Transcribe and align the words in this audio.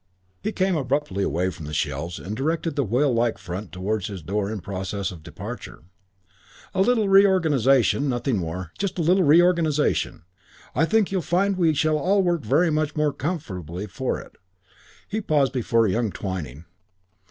He 0.41 0.51
came 0.51 0.75
abruptly 0.75 1.23
away 1.23 1.51
from 1.51 1.67
the 1.67 1.75
shelves 1.75 2.17
and 2.17 2.35
directed 2.35 2.75
the 2.75 2.83
whale 2.83 3.13
like 3.13 3.37
front 3.37 3.71
towards 3.71 4.07
his 4.07 4.23
door 4.23 4.51
in 4.51 4.59
process 4.59 5.11
of 5.11 5.21
departure. 5.21 5.83
"A 6.73 6.81
little 6.81 7.07
reorganisation. 7.07 8.09
Nothing 8.09 8.37
more. 8.37 8.71
Just 8.79 8.97
a 8.97 9.03
little 9.03 9.21
reorganisation. 9.21 10.23
I 10.73 10.85
think 10.85 11.11
you'll 11.11 11.21
find 11.21 11.55
we 11.55 11.75
shall 11.75 11.99
all 11.99 12.23
work 12.23 12.41
very 12.41 12.71
much 12.71 12.93
the 12.93 12.97
more 12.97 13.13
comfortably 13.13 13.85
for 13.85 14.19
it." 14.19 14.37
He 15.07 15.21
paused 15.21 15.53
before 15.53 15.85
young 15.87 16.11
Twyning. 16.11 16.65